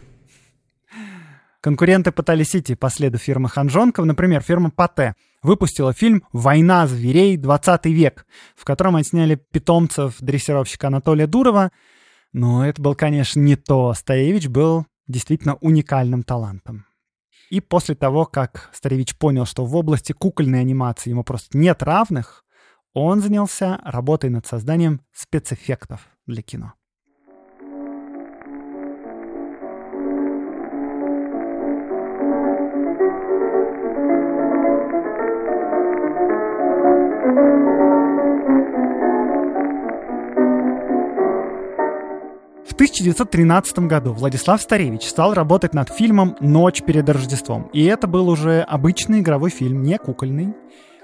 [1.62, 4.06] Конкуренты пытались идти по следу фирмы Ханжонков.
[4.06, 5.14] Например, фирма Пате
[5.44, 7.36] выпустила фильм «Война зверей.
[7.36, 11.72] 20 век», в котором они сняли питомцев дрессировщика Анатолия Дурова.
[12.32, 13.94] Но это был, конечно, не то.
[13.94, 16.86] Старевич был действительно уникальным талантом.
[17.50, 22.46] И после того, как Старевич понял, что в области кукольной анимации ему просто нет равных,
[22.94, 26.74] он занялся работой над созданием спецэффектов для кино.
[42.80, 47.70] 1913 году Владислав Старевич стал работать над фильмом «Ночь перед Рождеством».
[47.74, 50.54] И это был уже обычный игровой фильм, не кукольный.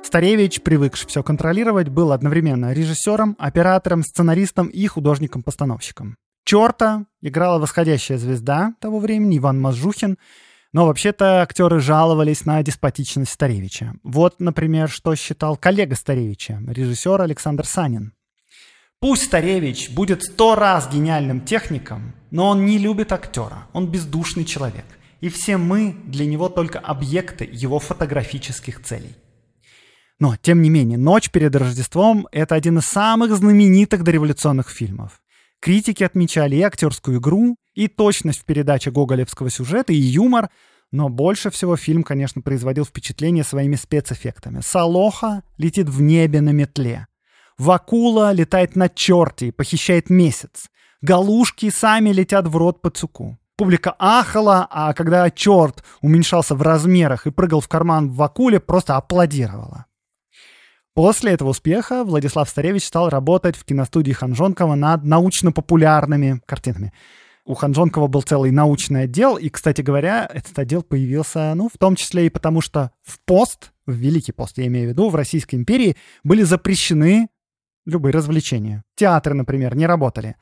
[0.01, 6.15] Старевич, привыкший все контролировать, был одновременно режиссером, оператором, сценаристом и художником-постановщиком.
[6.45, 10.17] Черта играла восходящая звезда того времени Иван Мазжухин,
[10.71, 13.95] Но вообще-то актеры жаловались на деспотичность Старевича.
[14.03, 18.13] Вот, например, что считал коллега Старевича, режиссер Александр Санин.
[18.99, 24.85] Пусть Старевич будет сто раз гениальным техником, но он не любит актера, он бездушный человек.
[25.21, 29.15] И все мы для него только объекты его фотографических целей.
[30.19, 35.21] Но, тем не менее, «Ночь перед Рождеством»— это один из самых знаменитых дореволюционных фильмов.
[35.59, 40.49] Критики отмечали и актерскую игру, и точность в передаче гоголевского сюжета, и юмор,
[40.91, 44.61] но больше всего фильм, конечно, производил впечатление своими спецэффектами.
[44.61, 47.07] Салоха летит в небе на метле.
[47.57, 50.69] Вакула летает на черте и похищает месяц.
[51.01, 53.37] Галушки сами летят в рот пацуку.
[53.57, 58.97] Публика ахала, а когда черт уменьшался в размерах и прыгал в карман в Вакуле, просто
[58.97, 59.85] аплодировала.
[60.93, 66.93] После этого успеха Владислав Старевич стал работать в киностудии Ханжонкова над научно-популярными картинами.
[67.45, 71.95] У Ханжонкова был целый научный отдел, и, кстати говоря, этот отдел появился, ну, в том
[71.95, 75.55] числе и потому, что в пост, в Великий пост, я имею в виду, в Российской
[75.55, 77.29] империи были запрещены
[77.85, 78.83] любые развлечения.
[78.95, 80.35] Театры, например, не работали.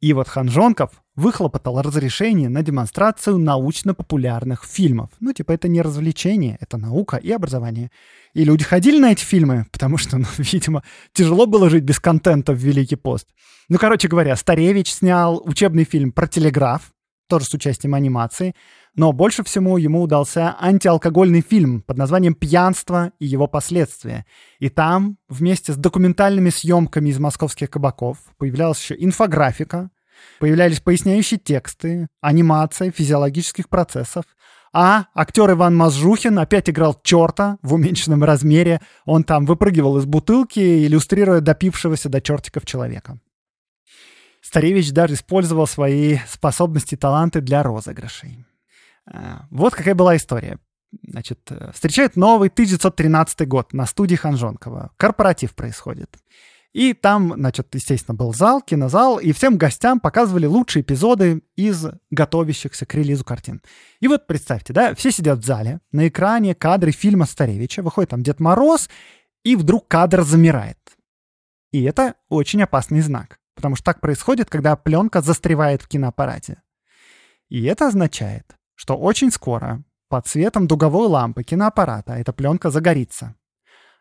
[0.00, 5.10] И вот Ханжонков выхлопотал разрешение на демонстрацию научно-популярных фильмов.
[5.20, 7.90] Ну, типа, это не развлечение, это наука и образование.
[8.32, 10.82] И люди ходили на эти фильмы, потому что, ну, видимо,
[11.12, 13.28] тяжело было жить без контента в Великий пост.
[13.68, 16.92] Ну, короче говоря, Старевич снял учебный фильм про телеграф,
[17.30, 18.54] тоже с участием анимации,
[18.94, 24.26] но больше всего ему удался антиалкогольный фильм под названием «Пьянство и его последствия».
[24.58, 29.90] И там вместе с документальными съемками из московских кабаков появлялась еще инфографика,
[30.40, 34.24] появлялись поясняющие тексты, анимация физиологических процессов,
[34.72, 38.80] а актер Иван Мазжухин опять играл черта в уменьшенном размере.
[39.04, 43.18] Он там выпрыгивал из бутылки, иллюстрируя допившегося до чертиков человека.
[44.40, 48.44] Старевич даже использовал свои способности и таланты для розыгрышей.
[49.06, 50.58] А, вот какая была история.
[51.06, 54.90] Значит, э, встречает новый 1913 год на студии Ханжонкова.
[54.96, 56.16] Корпоратив происходит.
[56.72, 62.86] И там, значит, естественно, был зал, кинозал, и всем гостям показывали лучшие эпизоды из готовящихся
[62.86, 63.60] к релизу картин.
[63.98, 68.22] И вот представьте, да, все сидят в зале, на экране кадры фильма Старевича, выходит там
[68.22, 68.88] Дед Мороз,
[69.42, 70.78] и вдруг кадр замирает.
[71.72, 76.62] И это очень опасный знак, потому что так происходит, когда пленка застревает в киноаппарате.
[77.50, 83.34] И это означает, что очень скоро под светом дуговой лампы киноаппарата эта пленка загорится.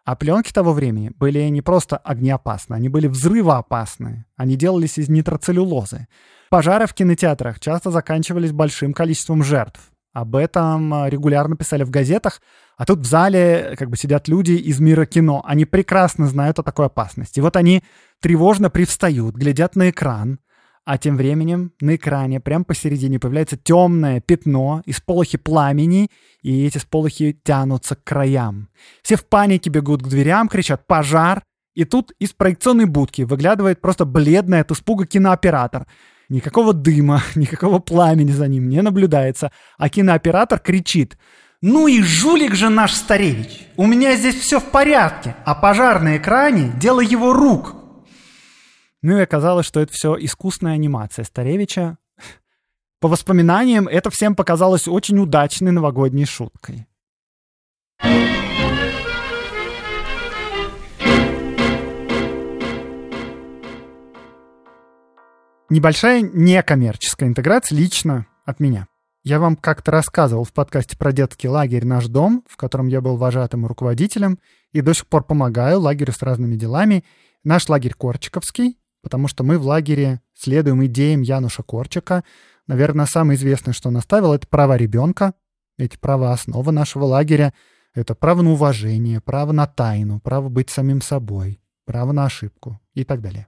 [0.05, 4.25] А пленки того времени были не просто огнеопасны, они были взрывоопасны.
[4.37, 6.07] Они делались из нитроцеллюлозы.
[6.49, 9.91] Пожары в кинотеатрах часто заканчивались большим количеством жертв.
[10.13, 12.41] Об этом а, регулярно писали в газетах,
[12.79, 15.43] а тут в зале как бы сидят люди из мира кино.
[15.45, 17.39] Они прекрасно знают о такой опасности.
[17.39, 17.83] И вот они
[18.21, 20.39] тревожно привстают, глядят на экран,
[20.85, 26.09] а тем временем на экране прямо посередине появляется темное пятно из полохи пламени,
[26.41, 28.69] и эти сполохи тянутся к краям.
[29.01, 31.43] Все в панике бегут к дверям, кричат «Пожар!»
[31.75, 35.85] И тут из проекционной будки выглядывает просто бледный от испуга кинооператор.
[36.29, 41.17] Никакого дыма, никакого пламени за ним не наблюдается, а кинооператор кричит
[41.61, 43.67] «Ну и жулик же наш старевич!
[43.75, 47.75] У меня здесь все в порядке, а пожар на экране– дело его рук!»
[49.01, 51.97] Ну и оказалось, что это все искусная анимация Старевича.
[52.99, 56.85] По воспоминаниям, это всем показалось очень удачной новогодней шуткой.
[65.69, 68.87] Небольшая некоммерческая интеграция лично от меня.
[69.23, 73.17] Я вам как-то рассказывал в подкасте про детский лагерь «Наш дом», в котором я был
[73.17, 74.39] вожатым руководителем,
[74.71, 77.03] и до сих пор помогаю лагерю с разными делами.
[77.43, 82.23] Наш лагерь Корчиковский, потому что мы в лагере следуем идеям Януша Корчика.
[82.65, 85.33] Наверное, самое известное, что он оставил, это права ребенка.
[85.77, 87.53] Эти права— основа нашего лагеря.
[87.93, 93.03] Это право на уважение, право на тайну, право быть самим собой, право на ошибку и
[93.03, 93.47] так далее.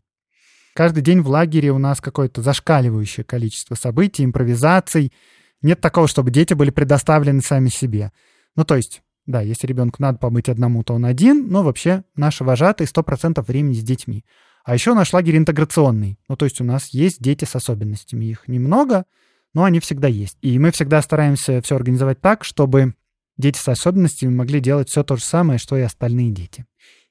[0.74, 5.14] Каждый день в лагере у нас какое-то зашкаливающее количество событий, импровизаций.
[5.62, 8.12] Нет такого, чтобы дети были предоставлены сами себе.
[8.56, 12.44] Ну, то есть, да, если ребенку надо побыть одному, то он один, но вообще наши
[12.44, 14.26] вожатые 100% времени с детьми.
[14.64, 16.20] А еще наш лагерь интеграционный.
[16.28, 18.26] Ну, то есть у нас есть дети с особенностями.
[18.26, 19.06] Их немного,
[19.54, 20.38] но они всегда есть.
[20.42, 22.96] И мы всегда стараемся все организовать так, чтобы
[23.38, 26.66] дети с особенностями могли делать все то же самое, что и остальные дети.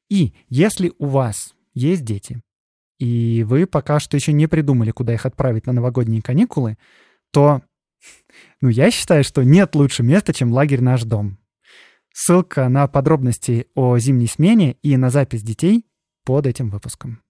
[0.09, 2.41] И если у вас есть дети,
[2.99, 6.77] и вы пока что еще не придумали, куда их отправить на новогодние каникулы,
[7.33, 7.63] то
[8.61, 11.39] ну, я считаю, что нет лучше места, чем лагерь «Наш дом».
[12.13, 15.87] Ссылка на подробности о зимней смене и на запись детей
[16.25, 17.23] под этим выпуском.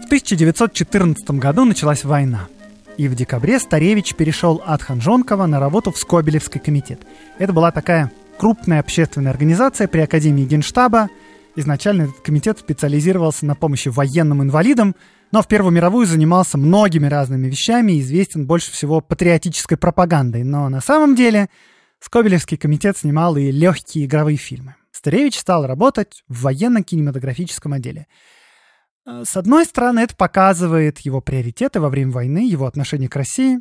[0.00, 2.48] В 1914 году началась война.
[2.98, 7.00] И в декабре Старевич перешел от Ханжонкова на работу в Скобелевский комитет.
[7.38, 11.08] Это была такая крупная общественная организация при Академии Генштаба.
[11.54, 14.96] Изначально этот комитет специализировался на помощи военным инвалидам,
[15.30, 20.42] но в Первую мировую занимался многими разными вещами и известен больше всего патриотической пропагандой.
[20.42, 21.50] Но на самом деле
[22.00, 24.74] Скобелевский комитет снимал и легкие игровые фильмы.
[24.90, 28.08] Старевич стал работать в военно-кинематографическом отделе–
[29.24, 33.60] с одной стороны, это показывает его приоритеты во время войны, его отношение к России,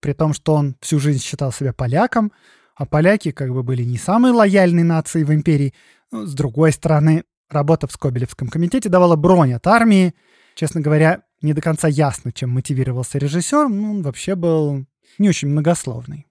[0.00, 2.32] при том, что он всю жизнь считал себя поляком,
[2.74, 5.74] а поляки как бы были не самой лояльной нацией в империи.
[6.10, 10.14] С другой стороны, работа в Скобелевском комитете давала бронь от армии.
[10.54, 14.86] Честно говоря, не до конца ясно, чем мотивировался режиссер, ну, он вообще был
[15.18, 16.27] не очень многословный.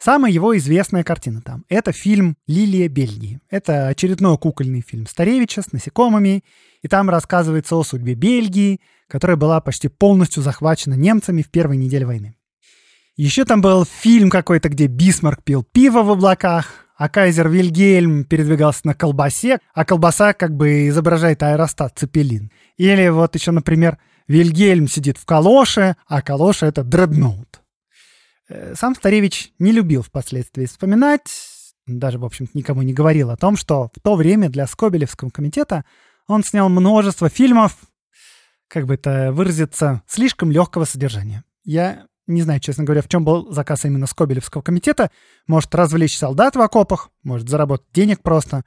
[0.00, 3.40] Самая его известная картина там— это фильм «Лилия Бельгии».
[3.50, 6.44] Это очередной кукольный фильм Старевича с насекомыми,
[6.82, 12.06] и там рассказывается о судьбе Бельгии, которая была почти полностью захвачена немцами в первой неделе
[12.06, 12.36] войны.
[13.16, 18.82] Еще там был фильм какой-то, где Бисмарк пил пиво в облаках, а кайзер Вильгельм передвигался
[18.84, 22.52] на колбасе, а колбаса как бы изображает аэростат Цепелин.
[22.76, 27.60] Или вот еще, например, Вильгельм сидит в калоше, а калоша— это дредноут.
[28.48, 31.28] Э, сам Старевич не любил впоследствии вспоминать,
[31.86, 35.84] даже, в общем-то, никому не говорил о том, что в то время для Скобелевского комитета
[36.26, 37.76] он снял множество фильмов,
[38.68, 41.44] как бы это выразиться, слишком легкого содержания.
[41.64, 45.10] Я не знаю, честно говоря, в чем был заказ именно Скобелевского комитета.
[45.46, 48.64] Может, развлечь солдат в окопах, может, заработать денег просто.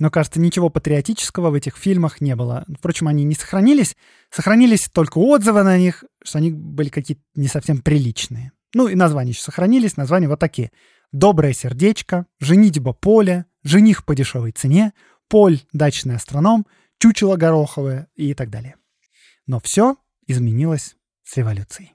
[0.00, 2.64] Но, кажется, ничего патриотического в этих фильмах не было.
[2.76, 3.96] Впрочем, они не сохранились.
[4.30, 8.52] Сохранились только отзывы на них, что они были какие-то не совсем приличные.
[8.74, 9.96] Ну и названия еще сохранились.
[9.96, 10.70] Названия вот такие.
[11.12, 14.92] «Доброе сердечко», «Женитьба поле», «Жених по дешевой цене»,
[15.28, 16.66] «Поль, дачный астроном»,
[16.98, 18.76] «Чучело гороховое» и так далее.
[19.46, 19.96] Но все
[20.26, 21.92] изменилось с революцией.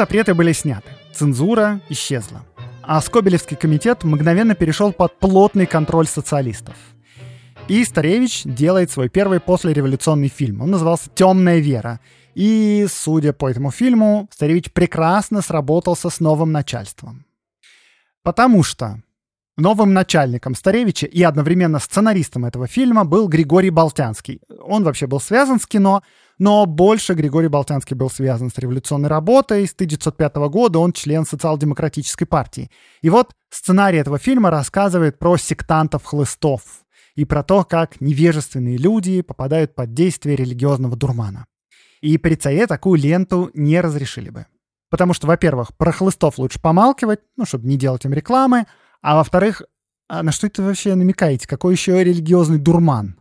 [0.00, 2.46] Запреты были сняты цензура исчезла.
[2.82, 6.74] А Скобелевский комитет мгновенно перешел под плотный контроль социалистов.
[7.68, 10.62] И Старевич делает свой первый послереволюционный фильм.
[10.62, 12.00] Он назывался «Темная вера».
[12.34, 17.26] И, судя по этому фильму, Старевич прекрасно сработался с новым начальством.
[18.22, 19.02] Потому что
[19.58, 24.40] новым начальником Старевича и одновременно сценаристом этого фильма был Григорий Болтянский.
[24.62, 26.02] Он вообще был связан с кино,
[26.40, 29.68] но больше Григорий Болтянский был связан с революционной работой.
[29.68, 32.70] С 1905 года он член социал-демократической партии.
[33.02, 36.62] И вот сценарий этого фильма рассказывает про сектантов-хлыстов
[37.14, 41.44] и про то, как невежественные люди попадают под действие религиозного дурмана.
[42.00, 44.46] И при царе такую ленту не разрешили бы.
[44.88, 48.66] Потому что, во-первых, про хлыстов лучше помалкивать, ну, чтобы не делать им рекламы,
[49.02, 49.60] а во-вторых,
[50.08, 51.46] а на что это вообще намекаете?
[51.46, 53.19] Какой еще религиозный дурман?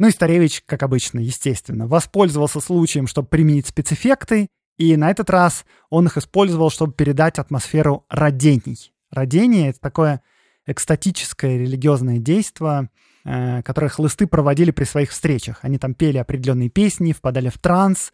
[0.00, 4.48] Ну и Старевич, как обычно, естественно, воспользовался случаем, чтобы применить спецэффекты,
[4.78, 8.94] и на этот раз он их использовал, чтобы передать атмосферу родений.
[9.10, 10.22] Родение— это такое
[10.64, 12.88] экстатическое религиозное действие,
[13.26, 15.58] э, которое хлысты проводили при своих встречах.
[15.64, 18.10] Они там пели определенные песни, впадали в транс,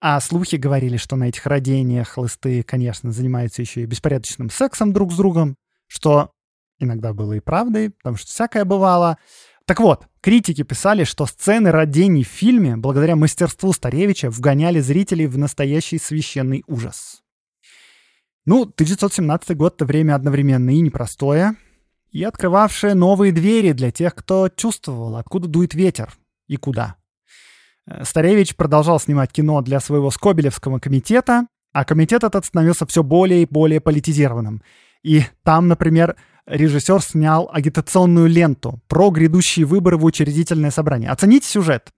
[0.00, 5.12] а слухи говорили, что на этих родениях хлысты, конечно, занимаются еще и беспорядочным сексом друг
[5.12, 5.54] с другом,
[5.86, 6.32] что
[6.80, 9.18] иногда было и правдой, потому что всякое бывало.
[9.66, 15.38] Так вот, критики писали, что сцены родений в фильме, благодаря мастерству Старевича, вгоняли зрителей в
[15.38, 17.22] настоящий священный ужас.
[18.44, 21.56] Ну, 1917 год— это время одновременно и непростое,
[22.10, 26.12] и открывавшее новые двери для тех, кто чувствовал, откуда дует ветер
[26.46, 26.96] и куда.
[27.86, 33.42] Э, Старевич продолжал снимать кино для своего Скобелевского комитета, а комитет этот становился все более
[33.42, 34.62] и более политизированным.
[35.04, 41.10] И там, например, режиссер снял агитационную ленту про грядущие выборы в учредительное собрание.
[41.10, 41.90] Оцените сюжет.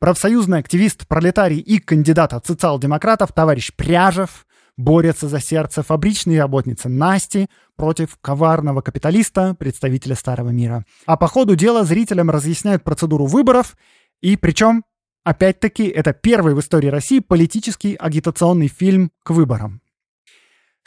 [0.00, 4.46] Профсоюзный активист, пролетарий и кандидат от социал-демократов товарищ Пряжев
[4.76, 10.84] борется за сердце фабричной работницы Насти против коварного капиталиста, представителя старого мира.
[11.06, 13.76] А по ходу дела зрителям разъясняют процедуру выборов,
[14.20, 14.84] и причем,
[15.24, 19.80] опять-таки, это первый в истории России политический агитационный фильм к выборам.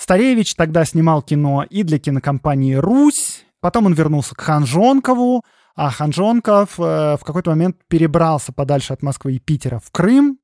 [0.02, 5.44] Старевич тогда снимал кино и для кинокомпании «Русь», потом он вернулся к Ханжонкову,
[5.76, 10.40] а Ханжонков э, в какой-то момент перебрался подальше от Москвы и Питера в Крым.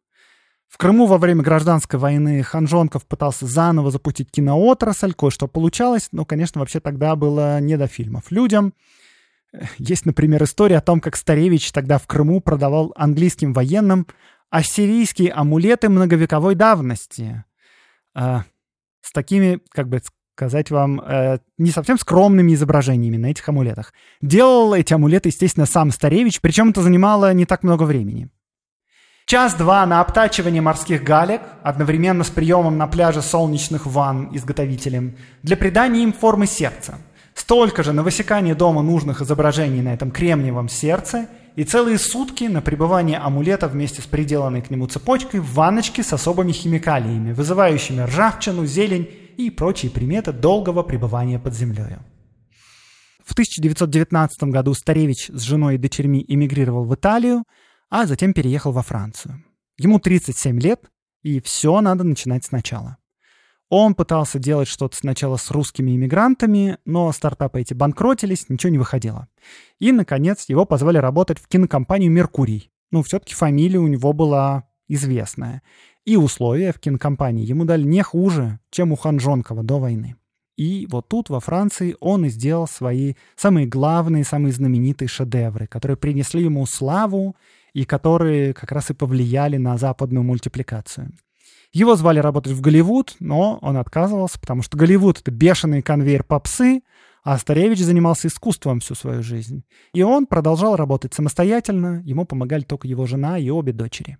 [0.68, 6.60] В Крыму во время гражданской войны Ханжонков пытался заново запустить киноотрасль, кое-что получалось, но, конечно,
[6.60, 8.76] вообще тогда было не до фильмов людям.
[9.80, 14.06] Есть, например, история о том, как Старевич тогда в Крыму продавал английским военным
[14.52, 17.44] ассирийские амулеты многовековой давности.
[19.08, 20.02] С такими, как бы
[20.36, 23.94] сказать вам, э, не совсем скромными изображениями на этих амулетах.
[24.22, 28.30] Делал эти амулеты, естественно, сам Старевич, причем это занимало не так много времени.
[29.26, 36.04] Час-два на обтачивание морских галек, одновременно с приемом на пляже солнечных ванн изготовителем, для придания
[36.04, 36.98] им формы сердца.
[37.34, 42.62] Столько же на высекание дома нужных изображений на этом кремниевом сердце и целые сутки на
[42.62, 48.68] пребывание амулета вместе с приделанной к нему цепочкой в ванночке с особыми химикалиями, вызывающими ржавчину,
[48.68, 51.98] зелень и прочие приметы долгого пребывания под землей.
[53.26, 57.44] В 1919 году Старевич с женой и дочерьми эмигрировал в Италию,
[57.90, 59.44] а затем переехал во Францию.
[59.80, 60.82] Ему 37 лет,
[61.24, 62.98] и все надо начинать сначала.
[63.70, 69.28] Он пытался делать что-то сначала с русскими иммигрантами, но стартапы эти банкротились, ничего не выходило.
[69.80, 72.72] И, наконец, его позвали работать в кинокомпанию «Меркурий».
[72.92, 75.62] Ну, все-таки фамилия у него была известная.
[76.06, 80.16] И условия в кинокомпании ему дали не хуже, чем у Ханжонкова до войны.
[80.56, 85.98] И вот тут, во Франции, он и сделал свои самые главные, самые знаменитые шедевры, которые
[85.98, 87.36] принесли ему славу
[87.74, 91.12] и которые как раз и повлияли на западную мультипликацию.
[91.74, 96.82] Его звали работать в Голливуд, но он отказывался, потому что Голливуд— это бешеный конвейер попсы,
[97.24, 99.64] а Старевич занимался искусством всю свою жизнь.
[99.94, 104.18] И он продолжал работать самостоятельно, ему помогали только его жена и обе дочери.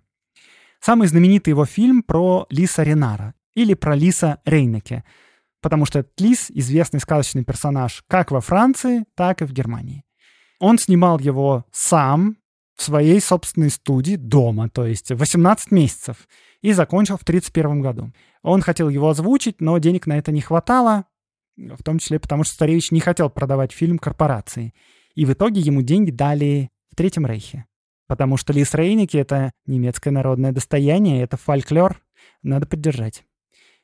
[0.80, 5.04] Самый знаменитый его фильм про Лиса Ренара или про Лиса Рейнеке,
[5.62, 10.04] потому что этот лис— известный сказочный персонаж как во Франции, так и в Германии.
[10.60, 12.36] Он снимал его сам,
[12.78, 16.28] в своей собственной студии дома, то есть 18 месяцев,
[16.62, 18.12] и закончил в 1931 году.
[18.42, 21.04] Он хотел его озвучить, но денег на это не хватало,
[21.56, 24.74] в том числе потому, что Старевич не хотел продавать фильм корпорации.
[25.14, 27.66] И в итоге ему деньги дали в Третьем Рейхе.
[28.06, 32.00] Потому что Лис Рейники— это немецкое народное достояние, это фольклор,
[32.42, 33.24] надо поддержать.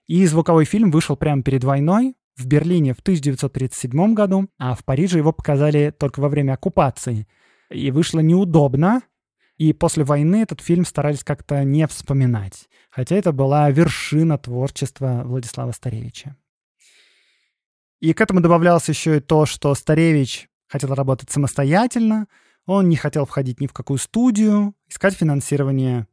[0.06, 5.18] И звуковой фильм вышел прямо перед войной, в Берлине в 1937 году, а в Париже
[5.18, 7.28] его показали только во время оккупации—
[7.70, 9.02] и вышло неудобно.
[9.56, 12.68] И после войны этот фильм старались как-то не вспоминать.
[12.90, 16.36] Хотя это была вершина творчества Владислава Старевича.
[18.00, 22.26] И к этому добавлялось еще и то, что Старевич хотел работать самостоятельно,
[22.66, 26.06] он не хотел входить ни в какую студию, искать финансирование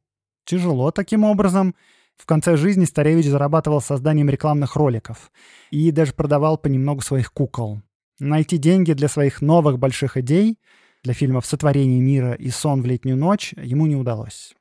[0.45, 1.75] тяжело таким образом.
[2.17, 5.31] В конце жизни Старевич зарабатывал созданием рекламных роликов
[5.71, 7.81] и даже продавал понемногу своих кукол.
[8.19, 10.59] Найти деньги для своих новых больших идей
[11.03, 14.53] для фильмов «Сотворение мира» и «Сон в летнюю ночь» ему не удалось.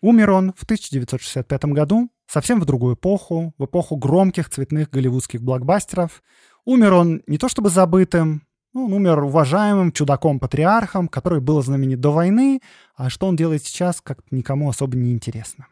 [0.00, 6.22] Умер он в 1965 году, совсем в другую эпоху, в эпоху громких цветных голливудских блокбастеров.
[6.64, 8.42] Умер он не то чтобы забытым,
[8.74, 12.60] ну, он умер уважаемым чудаком-патриархом, который был знаменит до войны,
[12.94, 15.66] а что он делает сейчас, как никому особо не интересно.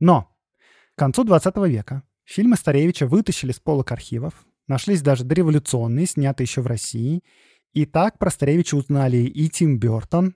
[0.00, 0.28] Но
[0.94, 4.34] к концу 20 века фильмы Старевича вытащили с полок архивов,
[4.68, 7.22] нашлись даже дореволюционные, снятые еще в России,
[7.72, 10.34] и так про Старевича узнали и Тим Бертон,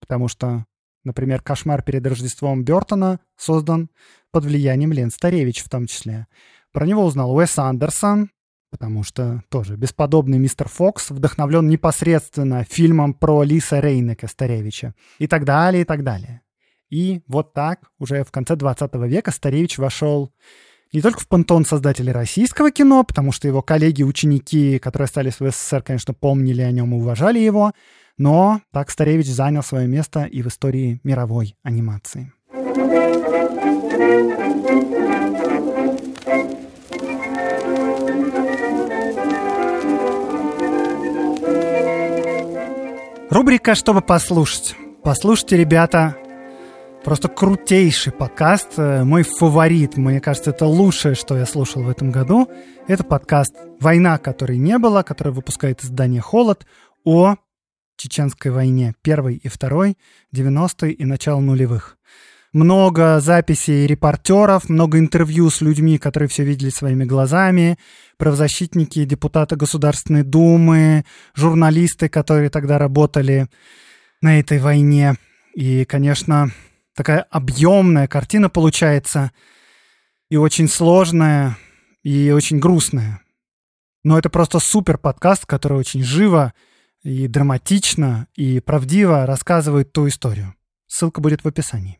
[0.00, 0.66] потому что,
[1.04, 3.90] например, «Кошмар перед Рождеством» Бертона создан
[4.30, 6.26] под влиянием Лен Старевич в том числе.
[6.72, 8.30] Про него узнал Уэс Андерсон,
[8.70, 15.44] потому что тоже бесподобный мистер Фокс вдохновлен непосредственно фильмом про Лиса Рейнека Старевича и так
[15.44, 16.40] далее, и так далее.
[16.88, 20.32] И вот так уже в конце 20 века Старевич вошел
[20.92, 25.82] не только в пантеон создателей российского кино, потому что его коллеги-ученики, которые остались в СССР,
[25.82, 27.72] конечно, помнили о нем и уважали его,
[28.18, 32.32] но так Старевич занял свое место и в истории мировой анимации.
[43.30, 44.76] Рубрика «Чтобы послушать».
[45.02, 46.16] Послушайте, ребята,
[47.04, 49.96] Просто крутейший подкаст, э, мой фаворит.
[49.96, 52.48] Мне кажется, это лучшее, что я слушал в этом году.
[52.86, 56.64] Это подкаст «Война, которой не было», который выпускает издание «Холод»
[57.04, 57.34] о
[57.96, 59.98] Чеченской войне, первой и второй,
[60.32, 61.98] 90-е и начало нулевых.
[62.52, 67.78] Много записей репортеров, много интервью с людьми, которые все видели своими глазами,
[68.16, 73.48] правозащитники, депутаты Государственной Думы, журналисты, которые тогда работали
[74.20, 75.16] на этой войне.
[75.54, 76.52] И, конечно,
[76.94, 79.32] такая объемная картина получается,
[80.30, 81.56] и очень сложная,
[82.02, 83.20] и очень грустная.
[84.04, 86.52] Но это просто супер подкаст, который очень живо
[87.02, 90.54] и драматично и правдиво рассказывает ту историю.
[90.86, 91.98] Ссылка будет в описании.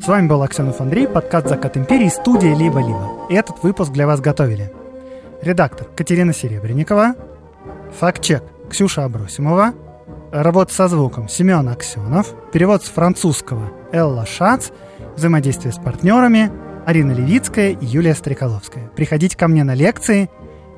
[0.00, 3.26] С вами был Аксенов Андрей, подкаст «Закат империи», студия «Либо-либо».
[3.30, 4.70] Этот выпуск для вас готовили
[5.44, 7.14] редактор Катерина Серебренникова,
[7.98, 9.74] факт-чек Ксюша Абросимова,
[10.32, 14.70] работа со звуком Семен Аксенов, перевод с французского Элла Шац,
[15.16, 16.50] взаимодействие с партнерами
[16.86, 18.88] Арина Левицкая и Юлия Стреколовская.
[18.96, 20.30] Приходите ко мне на лекции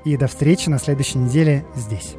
[0.04, 2.16] и до встречи на следующей неделе здесь.